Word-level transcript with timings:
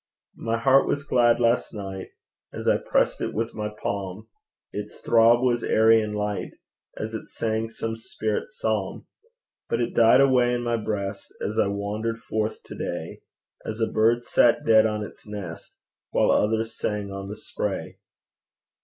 My 0.39 0.57
heart 0.57 0.87
was 0.87 1.03
glad 1.05 1.39
last 1.39 1.75
night, 1.75 2.07
As 2.51 2.67
I 2.67 2.77
pressed 2.77 3.21
it 3.21 3.35
with 3.35 3.53
my 3.53 3.69
palm; 3.69 4.29
Its 4.73 4.99
throb 4.99 5.43
was 5.43 5.63
airy 5.63 6.01
and 6.01 6.15
light 6.15 6.53
As 6.97 7.13
it 7.13 7.27
sang 7.27 7.69
some 7.69 7.95
spirit 7.95 8.49
psalm; 8.49 9.05
But 9.69 9.79
it 9.79 9.93
died 9.93 10.19
away 10.19 10.55
in 10.55 10.63
my 10.63 10.75
breast 10.77 11.31
As 11.39 11.59
I 11.59 11.67
wandered 11.67 12.17
forth 12.17 12.63
to 12.63 12.75
day 12.75 13.21
As 13.63 13.79
a 13.79 13.85
bird 13.85 14.23
sat 14.23 14.65
dead 14.65 14.87
on 14.87 15.03
its 15.03 15.27
nest, 15.27 15.77
While 16.09 16.31
others 16.31 16.75
sang 16.75 17.11
on 17.11 17.27
the 17.27 17.35
spray. 17.35 17.99